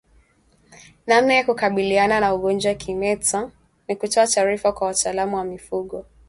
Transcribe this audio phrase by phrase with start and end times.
[1.07, 3.51] Namna ya kukabiliana na ugonjwa wa kimeta
[3.87, 6.05] ni kutoa taarifa kwa wataalamu wa mifugo